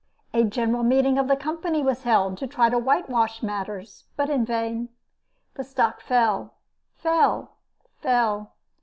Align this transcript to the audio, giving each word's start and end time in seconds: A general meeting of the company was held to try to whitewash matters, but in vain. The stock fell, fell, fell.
A 0.33 0.43
general 0.43 0.81
meeting 0.81 1.19
of 1.19 1.27
the 1.27 1.35
company 1.35 1.83
was 1.83 2.01
held 2.01 2.35
to 2.39 2.47
try 2.47 2.69
to 2.71 2.79
whitewash 2.79 3.43
matters, 3.43 4.05
but 4.15 4.31
in 4.31 4.43
vain. 4.43 4.89
The 5.53 5.63
stock 5.63 6.01
fell, 6.01 6.55
fell, 6.95 7.57
fell. 7.99 8.53